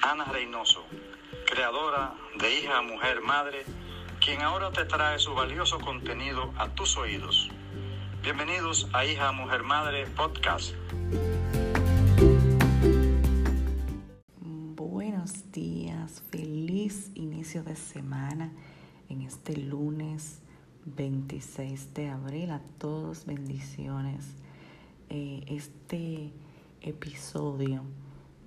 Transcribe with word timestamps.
Ana 0.00 0.24
Reynoso, 0.24 0.82
creadora 1.44 2.14
de 2.40 2.58
Hija, 2.58 2.80
Mujer, 2.80 3.20
Madre, 3.20 3.66
quien 4.18 4.40
ahora 4.40 4.72
te 4.72 4.86
trae 4.86 5.18
su 5.18 5.34
valioso 5.34 5.78
contenido 5.78 6.54
a 6.56 6.70
tus 6.70 6.96
oídos. 6.96 7.50
Bienvenidos 8.22 8.88
a 8.94 9.04
Hija, 9.04 9.30
Mujer, 9.32 9.62
Madre 9.62 10.06
Podcast. 10.06 10.72
Buenos 14.40 15.52
días, 15.52 16.22
feliz 16.30 17.10
inicio 17.14 17.62
de 17.62 17.76
semana 17.76 18.50
en 19.10 19.20
este 19.20 19.58
lunes 19.58 20.40
26 20.86 21.92
de 21.92 22.08
abril. 22.08 22.52
A 22.52 22.62
todos 22.78 23.26
bendiciones. 23.26 24.34
Eh, 25.10 25.44
este 25.46 26.32
episodio 26.80 27.84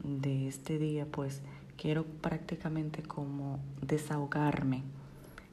de 0.03 0.47
este 0.47 0.77
día, 0.77 1.05
pues 1.05 1.41
quiero 1.77 2.05
prácticamente 2.05 3.03
como 3.03 3.59
desahogarme 3.81 4.83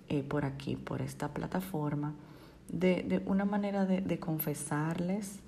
eh, 0.09 0.23
por 0.23 0.45
aquí, 0.45 0.77
por 0.77 1.02
esta 1.02 1.28
plataforma, 1.32 2.15
de, 2.68 3.23
una 3.27 3.45
manera 3.45 3.84
de, 3.84 4.18
confesarles 4.18 5.41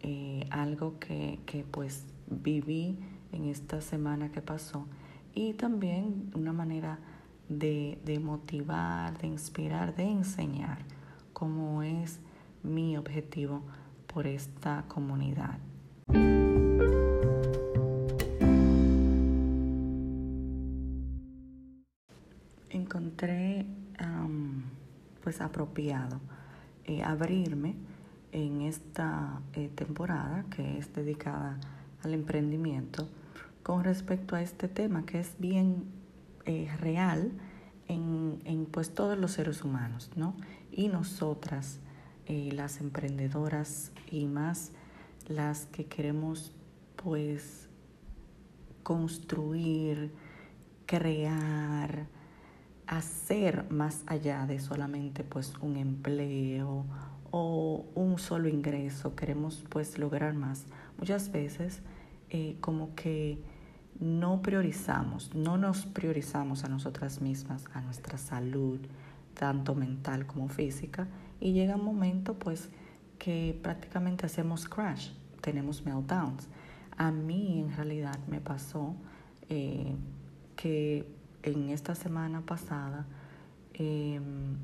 eh, 0.00 0.46
algo 0.50 0.98
que, 0.98 1.38
pues 1.70 2.04
viví 2.30 2.98
en 3.32 3.46
esta 3.46 3.80
semana 3.80 4.30
que 4.30 4.42
pasó 4.42 4.86
y 5.34 5.54
también 5.54 6.30
una 6.34 6.52
manera 6.52 6.98
de, 7.48 7.98
de 8.04 8.18
motivar, 8.20 9.18
de 9.18 9.26
inspirar, 9.26 9.96
de 9.96 10.04
enseñar 10.04 10.78
cómo 11.32 11.82
es 11.82 12.20
mi 12.62 12.96
objetivo 12.96 13.62
por 14.06 14.26
esta 14.26 14.84
comunidad. 14.88 15.58
Encontré 23.08 23.64
pues 25.22 25.40
apropiado 25.40 26.20
eh, 26.84 27.02
abrirme 27.02 27.74
en 28.32 28.62
esta 28.62 29.40
eh, 29.54 29.70
temporada 29.74 30.44
que 30.50 30.78
es 30.78 30.92
dedicada 30.94 31.58
al 32.02 32.14
emprendimiento 32.14 33.08
con 33.62 33.84
respecto 33.84 34.36
a 34.36 34.42
este 34.42 34.68
tema 34.68 35.04
que 35.04 35.20
es 35.20 35.34
bien 35.38 35.84
eh, 36.44 36.70
real 36.80 37.32
en, 37.88 38.40
en, 38.44 38.66
pues 38.66 38.94
todos 38.94 39.18
los 39.18 39.32
seres 39.32 39.64
humanos, 39.64 40.10
¿no? 40.14 40.34
Y 40.70 40.88
nosotras, 40.88 41.80
las 42.28 42.80
emprendedoras 42.82 43.90
y 44.10 44.26
más 44.26 44.72
las 45.28 45.64
que 45.64 45.86
queremos 45.86 46.52
pues 46.96 47.70
construir, 48.82 50.12
crear, 50.84 52.06
hacer 52.88 53.70
más 53.70 54.02
allá 54.06 54.46
de 54.46 54.58
solamente 54.58 55.22
pues 55.22 55.54
un 55.60 55.76
empleo 55.76 56.86
o 57.30 57.84
un 57.94 58.18
solo 58.18 58.48
ingreso, 58.48 59.14
queremos 59.14 59.64
pues 59.68 59.98
lograr 59.98 60.34
más. 60.34 60.64
Muchas 60.96 61.30
veces 61.30 61.82
eh, 62.30 62.56
como 62.60 62.94
que 62.94 63.38
no 64.00 64.40
priorizamos, 64.40 65.34
no 65.34 65.58
nos 65.58 65.84
priorizamos 65.84 66.64
a 66.64 66.68
nosotras 66.68 67.20
mismas, 67.20 67.66
a 67.74 67.82
nuestra 67.82 68.16
salud, 68.16 68.80
tanto 69.34 69.74
mental 69.74 70.26
como 70.26 70.48
física, 70.48 71.08
y 71.40 71.52
llega 71.52 71.76
un 71.76 71.84
momento 71.84 72.38
pues 72.38 72.70
que 73.18 73.58
prácticamente 73.62 74.24
hacemos 74.24 74.66
crash, 74.66 75.10
tenemos 75.42 75.84
meltdowns. 75.84 76.48
A 76.96 77.10
mí 77.10 77.60
en 77.60 77.76
realidad 77.76 78.18
me 78.28 78.40
pasó 78.40 78.94
eh, 79.48 79.94
que 80.56 81.17
en 81.42 81.70
esta 81.70 81.94
semana 81.94 82.40
pasada 82.42 83.06
em, 83.74 84.56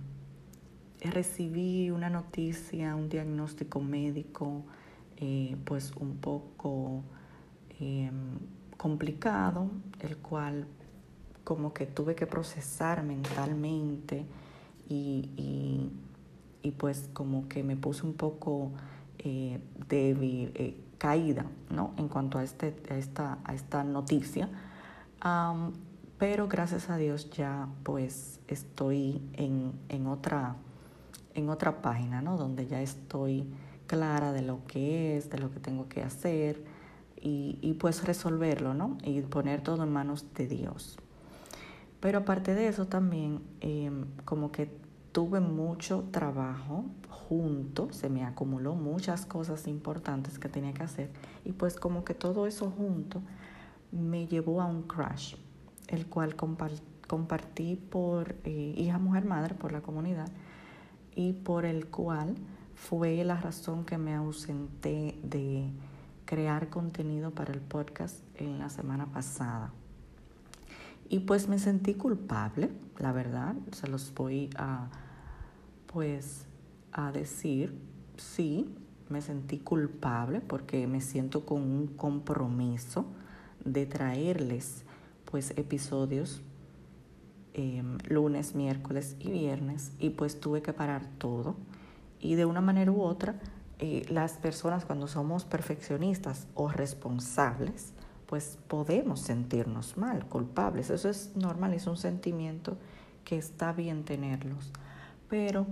recibí 1.00 1.90
una 1.90 2.10
noticia, 2.10 2.94
un 2.96 3.08
diagnóstico 3.08 3.80
médico, 3.80 4.62
eh, 5.16 5.56
pues 5.64 5.92
un 5.96 6.16
poco 6.16 7.02
em, 7.78 8.38
complicado, 8.76 9.70
el 10.00 10.16
cual 10.18 10.66
como 11.44 11.74
que 11.74 11.86
tuve 11.86 12.14
que 12.14 12.26
procesar 12.26 13.02
mentalmente 13.02 14.24
y, 14.88 15.90
pues 16.78 17.08
como 17.12 17.46
que 17.48 17.62
me 17.62 17.76
puse 17.76 18.04
un 18.04 18.14
poco 18.14 18.72
eh, 19.18 19.60
débil, 19.88 20.50
eh, 20.54 20.76
caída, 20.98 21.46
¿no? 21.70 21.92
En 21.98 22.08
cuanto 22.08 22.38
a, 22.38 22.42
este, 22.42 22.74
esta, 22.88 23.38
a 23.44 23.54
esta 23.54 23.84
noticia. 23.84 24.48
Pero 26.18 26.46
gracias 26.46 26.90
a 26.90 26.96
Dios 26.96 27.30
ya 27.30 27.68
pues 27.82 28.38
estoy 28.46 29.20
en, 29.32 30.06
otra, 30.06 30.56
en 31.34 31.48
otra 31.48 31.82
página, 31.82 32.22
¿no? 32.22 32.36
Donde 32.36 32.66
ya 32.66 32.80
estoy 32.80 33.44
clara 33.86 34.32
de 34.32 34.42
lo 34.42 34.64
que 34.66 35.16
es, 35.16 35.28
de 35.30 35.38
lo 35.38 35.50
que 35.50 35.58
tengo 35.58 35.88
que 35.88 36.02
hacer 36.02 36.62
y, 37.26 37.74
pues 37.80 38.04
resolverlo, 38.04 38.74
¿no? 38.74 38.98
Y 39.02 39.22
poner 39.22 39.62
todo 39.62 39.82
en 39.82 39.92
manos 39.92 40.26
de 40.34 40.46
Dios. 40.46 40.98
Pero 42.00 42.18
aparte 42.18 42.54
de 42.54 42.68
eso 42.68 42.86
también, 42.86 43.40
em, 43.60 44.04
como 44.26 44.52
que 44.52 44.70
tuve 45.12 45.40
mucho 45.40 46.04
trabajo 46.10 46.84
junto, 47.08 47.90
se 47.92 48.10
me 48.10 48.24
acumuló 48.24 48.74
muchas 48.74 49.24
cosas 49.24 49.66
importantes 49.66 50.38
que 50.38 50.50
tenía 50.50 50.74
que 50.74 50.82
hacer 50.82 51.10
y 51.44 51.52
pues 51.52 51.76
como 51.76 52.04
que 52.04 52.12
todo 52.12 52.46
eso 52.46 52.70
junto 52.70 53.22
me 53.90 54.26
llevó 54.26 54.60
a 54.60 54.66
un 54.66 54.82
crash 54.82 55.36
el 55.88 56.06
cual 56.06 56.36
compartí 56.36 57.76
por 57.76 58.36
eh, 58.44 58.74
hija, 58.76 58.98
mujer, 58.98 59.24
madre, 59.24 59.54
por 59.54 59.72
la 59.72 59.80
comunidad, 59.80 60.28
y 61.14 61.32
por 61.32 61.64
el 61.64 61.86
cual 61.86 62.34
fue 62.74 63.22
la 63.24 63.36
razón 63.36 63.84
que 63.84 63.98
me 63.98 64.14
ausenté 64.14 65.18
de 65.22 65.70
crear 66.24 66.70
contenido 66.70 67.30
para 67.30 67.52
el 67.52 67.60
podcast 67.60 68.16
en 68.36 68.58
la 68.58 68.68
semana 68.68 69.06
pasada. 69.06 69.72
Y 71.08 71.20
pues 71.20 71.48
me 71.48 71.58
sentí 71.58 71.94
culpable, 71.94 72.70
la 72.98 73.12
verdad, 73.12 73.54
se 73.72 73.88
los 73.88 74.12
voy 74.14 74.50
a 74.56 74.88
pues 75.92 76.46
a 76.92 77.12
decir, 77.12 77.78
sí, 78.16 78.74
me 79.08 79.20
sentí 79.20 79.58
culpable 79.58 80.40
porque 80.40 80.86
me 80.86 81.00
siento 81.00 81.46
con 81.46 81.62
un 81.62 81.86
compromiso 81.86 83.06
de 83.64 83.86
traerles 83.86 84.84
pues 85.30 85.52
episodios 85.56 86.42
em, 87.52 87.98
lunes, 88.08 88.54
miércoles 88.54 89.16
y 89.18 89.30
viernes 89.30 89.92
y 89.98 90.10
pues 90.10 90.40
tuve 90.40 90.62
que 90.62 90.72
parar 90.72 91.06
todo. 91.18 91.56
Y 92.20 92.36
de 92.36 92.44
una 92.44 92.60
manera 92.60 92.90
u 92.90 93.02
otra 93.02 93.36
eh, 93.78 94.06
las 94.08 94.34
personas 94.34 94.84
cuando 94.84 95.08
somos 95.08 95.44
perfeccionistas 95.44 96.46
o 96.54 96.68
responsables 96.68 97.92
pues 98.26 98.58
podemos 98.68 99.20
sentirnos 99.20 99.96
mal, 99.96 100.26
culpables, 100.26 100.90
eso 100.90 101.08
es 101.08 101.36
normal, 101.36 101.74
es 101.74 101.86
un 101.86 101.96
sentimiento 101.96 102.76
que 103.24 103.36
está 103.36 103.72
bien 103.72 104.04
tenerlos, 104.04 104.72
pero 105.28 105.66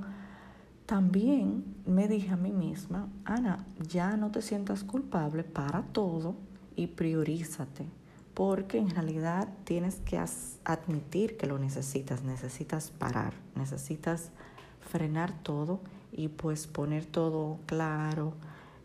también 0.87 1.65
me 1.87 2.09
dije 2.09 2.31
a 2.31 2.37
mí 2.37 2.53
misma, 2.53 3.09
Ana, 3.25 3.65
ya 3.89 4.17
no 4.17 4.31
te 4.31 4.43
sientas 4.43 4.85
culpable 4.85 5.45
para 5.45 5.83
todo 5.83 6.35
y 6.77 6.89
priorízate 6.89 7.87
porque 8.35 8.79
en 8.79 8.91
realidad 8.91 9.49
tienes 9.65 9.97
que 9.97 10.19
admitir 10.65 11.37
que 11.37 11.47
lo 11.47 11.59
necesitas, 11.59 12.23
necesitas 12.23 12.91
parar, 12.91 13.35
necesitas 13.55 14.31
frenar 14.81 15.33
todo 15.43 15.81
y 16.11 16.29
pues 16.29 16.67
poner 16.67 17.07
todo 17.07 17.59
claro, 17.67 18.35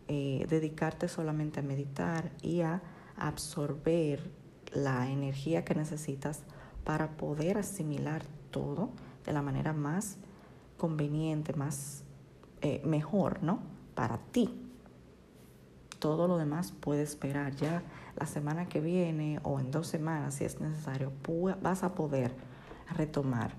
eh, 0.07 0.45
dedicarte 0.49 1.07
solamente 1.07 1.59
a 1.59 1.63
meditar 1.63 2.31
y 2.41 2.61
a 2.61 2.81
absorber 3.17 4.29
la 4.73 5.09
energía 5.09 5.63
que 5.65 5.75
necesitas 5.75 6.43
para 6.83 7.17
poder 7.17 7.57
asimilar 7.57 8.23
todo 8.51 8.89
de 9.25 9.33
la 9.33 9.41
manera 9.41 9.73
más 9.73 10.17
conveniente, 10.77 11.53
más 11.53 12.03
eh, 12.61 12.81
mejor, 12.85 13.43
¿no? 13.43 13.59
Para 13.95 14.17
ti. 14.31 14.61
Todo 15.99 16.27
lo 16.27 16.37
demás 16.37 16.71
puede 16.71 17.01
esperar 17.01 17.55
ya 17.55 17.81
la 18.17 18.25
semana 18.25 18.67
que 18.67 18.81
viene 18.81 19.39
o 19.43 19.59
en 19.59 19.71
dos 19.71 19.87
semanas, 19.87 20.35
si 20.35 20.45
es 20.45 20.59
necesario, 20.59 21.11
vas 21.61 21.83
a 21.83 21.93
poder 21.93 22.33
retomar. 22.95 23.53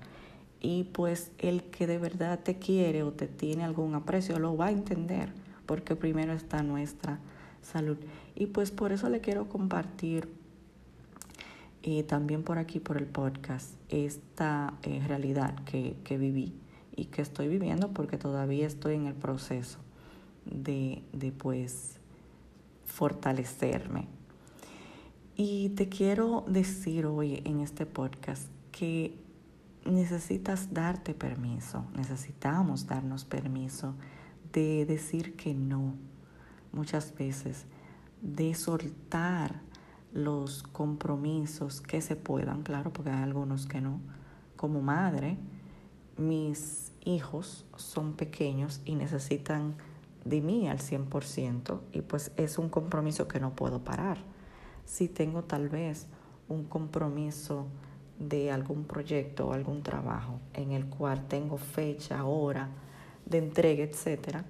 Y 0.61 0.85
pues 0.85 1.31
el 1.39 1.63
que 1.65 1.87
de 1.87 1.99
verdad 1.99 2.41
te 2.41 2.59
quiere 2.59 3.05
o 3.05 3.13
te 3.13 3.29
tiene 3.29 3.65
algún 3.65 3.95
aprecio 3.95 4.39
lo 4.39 4.57
va 4.57 4.67
a 4.67 4.71
entender, 4.73 5.33
porque 5.67 5.95
primero 5.95 6.33
está 6.33 6.63
nuestra 6.63 7.21
salud. 7.63 7.99
Y 8.35 8.47
pues 8.47 8.71
por 8.71 8.93
eso 8.93 9.09
le 9.09 9.21
quiero 9.21 9.49
compartir 9.49 10.29
y 11.81 12.03
también 12.03 12.43
por 12.43 12.59
aquí, 12.59 12.81
por 12.81 12.97
el 12.97 13.07
podcast, 13.07 13.75
esta 13.89 14.75
eh, 14.83 15.01
realidad 15.07 15.55
que, 15.65 15.97
que, 16.03 16.19
viví 16.19 16.53
y 16.97 17.05
que 17.07 17.23
estoy 17.23 17.47
viviendo 17.47 17.93
porque 17.93 18.19
todavía 18.19 18.67
estoy 18.67 18.97
en 18.97 19.07
el 19.07 19.15
proceso 19.15 19.79
de, 20.45 21.03
de 21.13 21.31
pues 21.31 22.01
fortalecerme 22.85 24.09
Y 25.41 25.69
te 25.69 25.89
quiero 25.89 26.45
decir 26.49 27.07
hoy 27.07 27.43
en 27.45 27.61
este 27.61 27.87
podcast 27.87 28.49
que 28.73 29.17
necesitas 29.85 30.75
darte 30.75 31.15
permiso, 31.15 31.85
necesitamos 31.95 32.89
darnos 32.89 33.25
permiso 33.25 33.95
de 34.53 34.85
decir 34.85 35.37
que 35.37 35.55
no 35.55 35.95
muchas 36.73 37.15
veces, 37.15 37.67
de 38.21 38.53
soltar 38.55 39.61
los 40.13 40.65
compromisos 40.65 41.83
que 41.83 42.01
se 42.01 42.17
puedan, 42.17 42.65
claro, 42.65 42.93
porque 42.93 43.11
hay 43.11 43.23
algunos 43.23 43.67
que 43.67 43.81
no. 43.81 44.01
Como 44.57 44.83
madre, 44.83 45.39
mis 46.17 46.91
hijos 47.05 47.65
son 47.77 48.15
pequeños 48.15 48.81
y 48.85 48.97
necesitan 48.97 49.77
de 50.25 50.41
mí 50.41 50.69
al 50.69 50.79
100% 50.79 51.79
y 51.93 52.01
pues 52.01 52.33
es 52.37 52.59
un 52.59 52.69
compromiso 52.69 53.29
que 53.29 53.39
no 53.39 53.55
puedo 53.55 53.85
parar. 53.85 54.19
Si 54.89 55.07
tengo 55.07 55.45
tal 55.45 55.69
vez 55.69 56.07
un 56.49 56.65
compromiso 56.65 57.67
de 58.19 58.51
algún 58.51 58.85
proyecto 58.85 59.49
o 59.49 59.53
algún 59.53 59.83
trabajo 59.83 60.41
en 60.55 60.73
el 60.73 60.87
cual 60.87 61.29
tengo 61.29 61.59
fecha, 61.59 62.25
hora 62.25 62.71
de 63.27 63.37
entrega, 63.37 63.85
etcétera, 63.85 64.47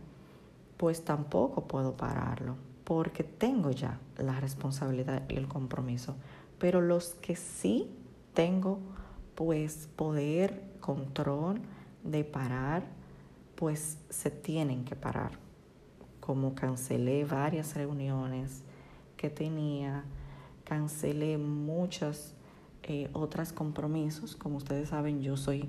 pues 0.77 1.05
tampoco 1.05 1.67
puedo 1.67 1.97
pararlo 1.97 2.55
porque 2.85 3.25
tengo 3.25 3.73
ya 3.73 3.99
la 4.17 4.39
responsabilidad 4.39 5.25
y 5.29 5.35
el 5.35 5.49
compromiso. 5.49 6.15
Pero 6.61 6.81
los 6.81 7.15
que 7.15 7.35
sí 7.35 7.91
tengo 8.33 8.79
pues 9.35 9.89
poder, 9.97 10.63
control 10.81 11.61
de 12.05 12.23
parar, 12.23 12.85
pues 13.57 13.99
se 14.09 14.31
tienen 14.31 14.85
que 14.85 14.95
parar. 14.95 15.33
Como 16.21 16.55
cancelé 16.55 17.25
varias 17.25 17.75
reuniones 17.75 18.63
que 19.17 19.31
tenía, 19.31 20.05
cancelé 20.69 21.39
muchos 21.39 22.35
eh, 22.83 23.09
otros 23.15 23.53
compromisos. 23.53 24.37
Como 24.37 24.59
ustedes 24.59 24.91
saben, 24.91 25.23
yo 25.23 25.37
soy 25.37 25.69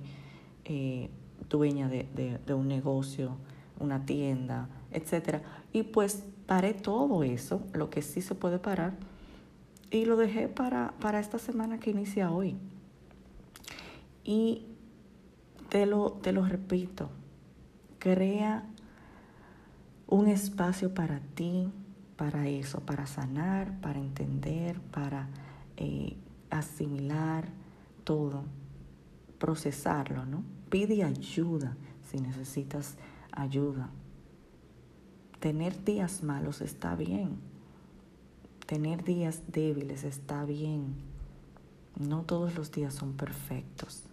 eh, 0.65 1.09
dueña 1.49 1.87
de, 1.87 2.39
de 2.45 2.53
un 2.53 2.67
negocio, 2.67 3.37
una 3.79 4.05
tienda, 4.05 4.67
etc. 4.91 5.41
Y 5.71 5.83
pues 5.83 6.23
paré 6.45 6.73
todo 6.73 7.23
eso, 7.23 7.61
lo 7.73 7.89
que 7.89 8.01
sí 8.01 8.21
se 8.21 8.35
puede 8.35 8.59
parar, 8.59 8.93
y 9.91 10.05
lo 10.05 10.17
dejé 10.17 10.47
para, 10.47 10.93
para 10.99 11.19
esta 11.19 11.39
semana 11.39 11.79
que 11.79 11.91
inicia 11.91 12.31
hoy. 12.31 12.55
Y 14.23 14.65
te 15.69 15.85
lo, 15.85 16.11
te 16.11 16.31
lo 16.31 16.45
repito, 16.45 17.09
crea 17.99 18.65
un 20.07 20.27
espacio 20.27 20.93
para 20.93 21.19
ti, 21.35 21.69
para 22.19 22.49
eso, 22.49 22.81
para 22.81 23.07
sanar, 23.07 23.79
para 23.79 23.97
entender, 23.97 24.81
para 24.81 25.29
eh, 25.77 26.17
asimilar 26.49 27.45
todo, 28.03 28.43
procesarlo, 29.37 30.25
¿no? 30.25 30.43
Pide 30.69 31.01
ayuda 31.05 31.77
si 32.11 32.19
necesitas 32.19 32.97
ayuda. 33.31 33.89
Tener 35.39 35.81
días 35.85 36.21
malos 36.21 36.59
está 36.59 36.93
bien. 36.97 37.37
Tener 38.65 39.05
días 39.05 39.41
débiles 39.47 40.03
está 40.03 40.43
bien. 40.43 40.95
No 41.97 42.23
todos 42.23 42.53
los 42.53 42.69
días 42.69 42.93
son 42.93 43.13
perfectos. 43.13 44.03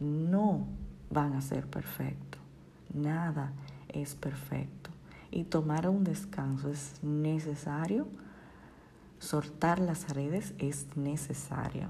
No 0.00 0.66
van 1.10 1.34
a 1.34 1.42
ser 1.42 1.68
perfectos. 1.68 2.40
Nada 2.92 3.52
es 3.88 4.16
perfecto. 4.16 4.79
Y 5.30 5.44
tomar 5.44 5.88
un 5.88 6.04
descanso 6.04 6.70
es 6.70 6.94
necesario. 7.02 8.06
Soltar 9.18 9.78
las 9.78 10.14
redes 10.14 10.54
es 10.58 10.96
necesario. 10.96 11.88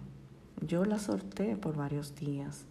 Yo 0.60 0.84
las 0.84 1.02
sorté 1.02 1.56
por 1.56 1.76
varios 1.76 2.14
días. 2.14 2.66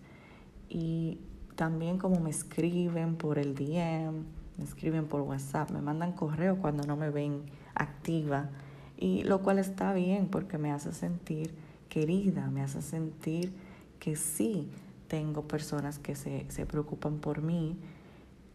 Y 0.70 1.20
también 1.56 1.98
como 1.98 2.20
me 2.20 2.30
escriben 2.30 3.16
por 3.16 3.40
el 3.40 3.56
DM, 3.56 4.24
me 4.58 4.64
escriben 4.64 5.08
por 5.08 5.22
WhatsApp, 5.22 5.72
me 5.72 5.82
mandan 5.82 6.14
correo 6.14 6.58
cuando 6.58 6.84
no 6.84 6.96
me 6.96 7.10
ven 7.10 7.44
activa, 7.74 8.50
y 8.98 9.24
lo 9.24 9.42
cual 9.42 9.60
está 9.60 9.94
bien 9.94 10.28
porque 10.28 10.58
me 10.58 10.72
hace 10.72 10.92
sentir 10.92 11.54
querida, 11.88 12.50
me 12.52 12.62
hace 12.62 12.82
sentir 12.82 13.54
que 14.00 14.16
sí 14.16 14.70
tengo 15.08 15.48
personas 15.48 16.00
que 16.00 16.16
se, 16.16 16.46
se 16.50 16.66
preocupan 16.66 17.20
por 17.20 17.42
mí, 17.42 17.78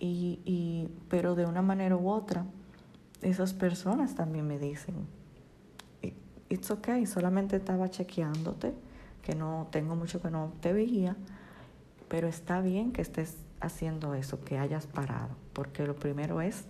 y, 0.06 0.88
pero 1.08 1.34
de 1.34 1.46
una 1.46 1.62
manera 1.62 1.96
u 1.96 2.10
otra, 2.10 2.44
esas 3.22 3.54
personas 3.54 4.14
también 4.14 4.46
me 4.46 4.58
dicen, 4.58 4.94
it's 6.48 6.70
okay, 6.70 7.06
solamente 7.06 7.56
estaba 7.56 7.88
chequeándote, 7.90 8.74
que 9.22 9.34
no 9.34 9.68
tengo 9.70 9.96
mucho 9.96 10.20
que 10.20 10.30
no 10.30 10.52
te 10.60 10.72
veía, 10.72 11.16
pero 12.08 12.28
está 12.28 12.60
bien 12.60 12.92
que 12.92 13.02
estés 13.02 13.36
haciendo 13.60 14.14
eso, 14.14 14.44
que 14.44 14.58
hayas 14.58 14.86
parado, 14.86 15.30
porque 15.52 15.86
lo 15.86 15.96
primero 15.96 16.40
es 16.40 16.64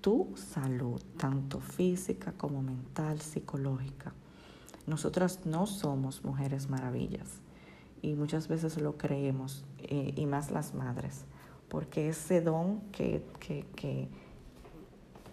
tu 0.00 0.28
salud, 0.36 1.00
tanto 1.16 1.60
física 1.60 2.32
como 2.32 2.60
mental, 2.60 3.20
psicológica. 3.20 4.12
Nosotras 4.86 5.46
no 5.46 5.66
somos 5.66 6.24
mujeres 6.24 6.68
maravillas 6.68 7.40
y 8.02 8.14
muchas 8.14 8.48
veces 8.48 8.80
lo 8.80 8.98
creemos, 8.98 9.64
eh, 9.78 10.12
y 10.16 10.26
más 10.26 10.50
las 10.50 10.74
madres, 10.74 11.24
porque 11.72 12.10
ese 12.10 12.42
don 12.42 12.80
que, 12.92 13.24
que, 13.40 13.64
que, 13.74 14.06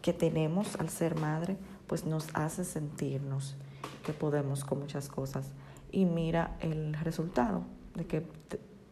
que 0.02 0.14
tenemos 0.14 0.78
al 0.78 0.88
ser 0.88 1.20
madre, 1.20 1.58
pues 1.86 2.06
nos 2.06 2.30
hace 2.34 2.64
sentirnos 2.64 3.58
que 4.06 4.14
podemos 4.14 4.64
con 4.64 4.80
muchas 4.80 5.10
cosas. 5.10 5.52
Y 5.92 6.06
mira 6.06 6.56
el 6.62 6.94
resultado 6.94 7.64
de 7.94 8.06
que 8.08 8.26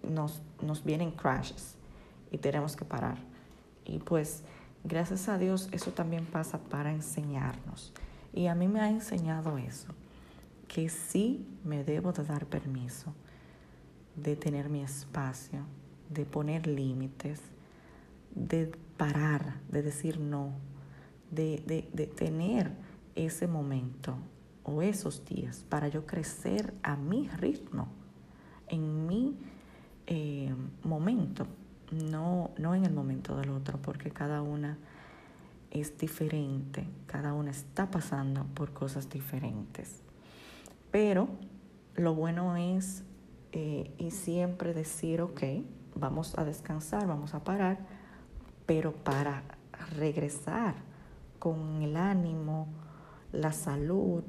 nos, 0.04 0.42
nos 0.62 0.84
vienen 0.84 1.12
crashes 1.12 1.78
y 2.32 2.38
tenemos 2.38 2.76
que 2.76 2.84
parar. 2.84 3.18
Y 3.86 4.00
pues 4.00 4.44
gracias 4.84 5.30
a 5.30 5.38
Dios 5.38 5.70
eso 5.72 5.92
también 5.92 6.26
pasa 6.26 6.58
para 6.58 6.92
enseñarnos. 6.92 7.94
Y 8.34 8.48
a 8.48 8.56
mí 8.56 8.68
me 8.68 8.82
ha 8.82 8.90
enseñado 8.90 9.58
eso, 9.58 9.88
que 10.68 10.90
sí 10.90 11.48
me 11.64 11.86
debo 11.86 12.12
de 12.12 12.26
dar 12.26 12.46
permiso, 12.46 13.14
de 14.18 14.36
tener 14.36 14.68
mi 14.68 14.84
espacio, 14.84 15.62
de 16.10 16.26
poner 16.26 16.68
límites, 16.68 17.42
de 18.34 18.72
parar, 18.98 19.60
de 19.70 19.82
decir 19.82 20.20
no, 20.20 20.52
de, 21.32 21.64
de, 21.66 21.90
de 21.94 22.08
tener 22.08 22.72
ese 23.16 23.48
momento 23.48 24.16
o 24.64 24.82
esos 24.82 25.26
días 25.26 25.66
para 25.70 25.88
yo 25.88 26.06
crecer 26.06 26.74
a 26.84 26.96
mi 26.96 27.28
ritmo, 27.30 27.88
en 28.68 29.08
mi 29.08 29.38
eh, 30.08 30.54
momento, 30.84 31.48
no, 31.92 32.52
no 32.58 32.76
en 32.76 32.86
el 32.86 32.94
momento 32.94 33.38
del 33.38 33.50
otro, 33.50 33.80
porque 33.82 34.12
cada 34.12 34.42
una 34.42 34.78
es 35.72 35.98
diferente, 35.98 36.88
cada 37.06 37.34
una 37.34 37.52
está 37.52 37.90
pasando 37.90 38.46
por 38.54 38.74
cosas 38.74 39.10
diferentes. 39.10 40.02
Pero 40.92 41.30
lo 41.96 42.14
bueno 42.14 42.56
es 42.56 43.04
eh, 43.52 43.92
y 43.98 44.12
siempre 44.12 44.74
decir, 44.74 45.22
ok, 45.22 45.42
vamos 46.00 46.38
a 46.38 46.44
descansar, 46.44 47.08
vamos 47.08 47.34
a 47.34 47.44
parar, 47.44 47.80
pero 48.66 48.94
para 48.94 49.44
regresar 49.96 50.76
con 51.40 51.82
el 51.82 51.98
ánimo, 51.98 52.68
la 53.32 53.52
salud 53.52 54.24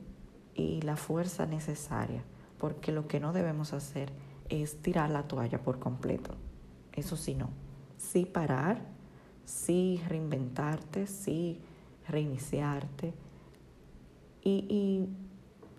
y 0.54 0.82
la 0.82 0.96
fuerza 0.96 1.46
necesaria, 1.46 2.22
porque 2.58 2.92
lo 2.92 3.08
que 3.08 3.20
no 3.20 3.32
debemos 3.32 3.72
hacer 3.72 4.12
es 4.48 4.80
tirar 4.82 5.10
la 5.10 5.24
toalla 5.24 5.62
por 5.62 5.78
completo. 5.78 6.34
Eso 6.92 7.16
sí, 7.16 7.34
no. 7.34 7.50
Sí 7.96 8.24
parar, 8.24 8.80
sí 9.44 10.00
reinventarte, 10.08 11.06
sí 11.06 11.60
reiniciarte 12.08 13.12
y, 14.42 15.06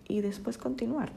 y, 0.06 0.20
después 0.20 0.58
continuar. 0.58 1.12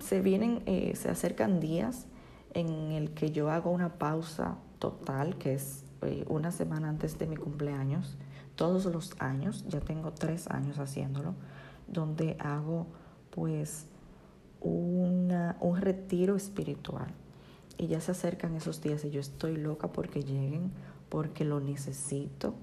Se 0.00 0.20
vienen, 0.20 0.62
eh, 0.66 0.94
se 0.96 1.10
acercan 1.10 1.60
días 1.60 2.06
en 2.54 2.92
el 2.92 3.10
que 3.10 3.30
yo 3.30 3.50
hago 3.50 3.70
una 3.70 3.98
pausa 3.98 4.56
total, 4.78 5.36
que 5.36 5.54
es 5.54 5.84
eh, 6.02 6.24
una 6.28 6.50
semana 6.52 6.88
antes 6.88 7.18
de 7.18 7.26
mi 7.26 7.36
cumpleaños, 7.36 8.16
todos 8.56 8.86
los 8.86 9.14
años, 9.20 9.64
ya 9.68 9.80
tengo 9.80 10.12
tres 10.12 10.48
años 10.48 10.78
haciéndolo, 10.78 11.34
donde 11.86 12.36
hago 12.40 12.86
pues 13.30 13.86
una, 14.60 15.56
un 15.60 15.80
retiro 15.80 16.36
espiritual. 16.36 17.08
Y 17.76 17.86
ya 17.86 18.00
se 18.00 18.10
acercan 18.10 18.56
esos 18.56 18.82
días 18.82 19.04
y 19.04 19.10
yo 19.10 19.20
estoy 19.20 19.56
loca 19.56 19.88
porque 19.92 20.24
lleguen, 20.24 20.72
porque 21.08 21.44
lo 21.44 21.60
necesito 21.60 22.54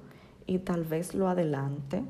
y 0.46 0.60
tal 0.60 0.84
vez 0.84 1.15
lo 1.15 1.27
adelante 1.27 2.04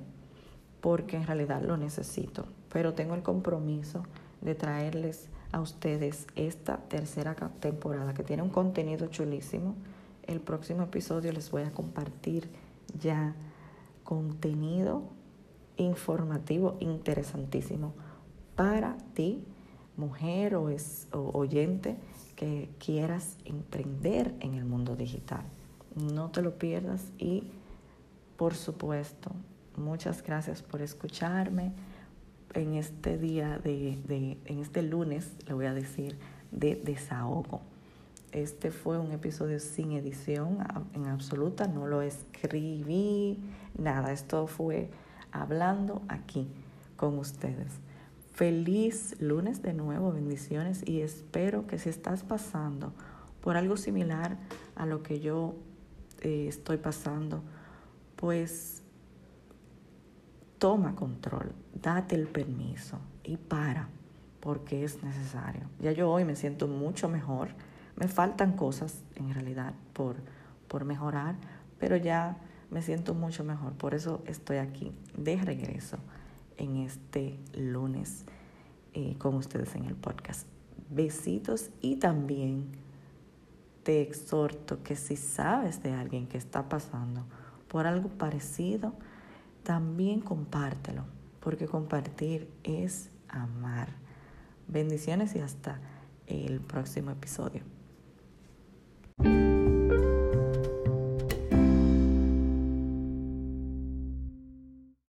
porque 0.81 1.17
en 1.17 1.25
realidad 1.25 1.61
lo 1.61 1.77
necesito. 1.77 2.45
Pero 2.71 2.93
tengo 2.93 3.15
el 3.15 3.23
compromiso 3.23 4.03
de 4.41 4.55
traerles 4.55 5.29
a 5.51 5.61
ustedes 5.61 6.27
esta 6.35 6.77
tercera 6.77 7.35
temporada 7.59 8.13
que 8.13 8.23
tiene 8.23 8.43
un 8.43 8.49
contenido 8.49 9.07
chulísimo. 9.07 9.75
El 10.23 10.41
próximo 10.41 10.83
episodio 10.83 11.31
les 11.31 11.51
voy 11.51 11.63
a 11.63 11.71
compartir 11.71 12.49
ya 12.99 13.35
contenido 14.03 15.03
informativo 15.77 16.77
interesantísimo 16.79 17.93
para 18.55 18.97
ti, 19.13 19.43
mujer 19.97 20.55
o, 20.55 20.69
es, 20.69 21.07
oyente 21.11 21.97
que 22.35 22.69
quieras 22.79 23.37
emprender 23.45 24.33
en 24.39 24.55
el 24.55 24.65
mundo 24.65 24.95
digital. 24.95 25.43
No 25.95 26.29
te 26.29 26.41
lo 26.41 26.57
pierdas 26.57 27.11
y, 27.17 27.43
por 28.37 28.55
supuesto, 28.55 29.31
muchas 29.77 30.21
gracias 30.21 30.61
por 30.61 30.81
escucharme 30.81 31.71
en 32.53 32.75
este 32.75 33.17
día 33.17 33.59
de, 33.59 33.99
de 34.07 34.37
en 34.45 34.59
este 34.59 34.81
lunes, 34.81 35.31
le 35.47 35.53
voy 35.53 35.65
a 35.65 35.73
decir, 35.73 36.17
de 36.51 36.75
desahogo. 36.75 37.61
Este 38.31 38.71
fue 38.71 38.97
un 38.97 39.11
episodio 39.11 39.59
sin 39.59 39.93
edición 39.93 40.57
en 40.93 41.05
absoluta, 41.05 41.67
no 41.67 41.87
lo 41.87 42.01
escribí, 42.01 43.39
nada, 43.77 44.11
esto 44.11 44.47
fue 44.47 44.89
hablando 45.31 46.01
aquí 46.09 46.47
con 46.97 47.17
ustedes. 47.17 47.71
Feliz 48.33 49.15
lunes 49.21 49.61
de 49.61 49.73
nuevo, 49.73 50.11
bendiciones 50.11 50.83
y 50.85 50.99
espero 50.99 51.67
que 51.67 51.79
si 51.79 51.87
estás 51.87 52.23
pasando 52.23 52.91
por 53.39 53.55
algo 53.55 53.77
similar 53.77 54.37
a 54.75 54.85
lo 54.85 55.03
que 55.03 55.21
yo 55.21 55.55
eh, 56.21 56.47
estoy 56.49 56.75
pasando, 56.75 57.41
pues 58.17 58.83
toma 60.59 60.95
control, 60.95 61.51
date 61.81 62.15
el 62.15 62.27
permiso 62.27 62.97
y 63.23 63.37
para, 63.37 63.89
porque 64.39 64.83
es 64.83 65.03
necesario. 65.03 65.63
Ya 65.79 65.91
yo 65.91 66.09
hoy 66.09 66.25
me 66.25 66.35
siento 66.35 66.67
mucho 66.67 67.09
mejor, 67.09 67.49
me 67.95 68.07
faltan 68.07 68.53
cosas 68.53 69.03
en 69.15 69.33
realidad 69.33 69.73
por, 69.93 70.17
por 70.67 70.85
mejorar, 70.85 71.35
pero 71.79 71.95
ya 71.97 72.37
me 72.71 72.81
siento 72.81 73.13
mucho 73.13 73.43
mejor, 73.43 73.73
por 73.73 73.93
eso 73.93 74.23
estoy 74.25 74.57
aquí 74.57 74.91
de 75.17 75.37
regreso 75.37 75.97
en 76.57 76.77
este 76.77 77.37
lunes 77.53 78.25
eh, 78.93 79.15
con 79.17 79.35
ustedes 79.35 79.75
en 79.75 79.85
el 79.85 79.95
podcast. 79.95 80.47
Besitos 80.89 81.69
y 81.81 81.97
también 81.97 82.71
te 83.83 84.01
exhorto 84.01 84.81
que 84.83 84.95
si 84.95 85.15
sabes 85.15 85.83
de 85.83 85.93
alguien 85.93 86.27
que 86.27 86.37
está 86.37 86.69
pasando 86.69 87.25
por 87.67 87.85
algo 87.85 88.09
parecido, 88.09 88.93
también 89.65 90.21
compártelo, 90.21 91.03
porque 91.41 91.65
compartir 91.65 92.49
es 92.63 93.09
amar. 93.27 93.89
Bendiciones 94.67 95.35
y 95.35 95.39
hasta 95.39 95.81
el 96.27 96.61
próximo 96.61 97.11
episodio. 97.11 97.63